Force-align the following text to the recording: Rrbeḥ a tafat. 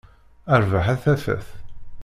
Rrbeḥ 0.61 0.85
a 0.93 0.95
tafat. 1.03 1.47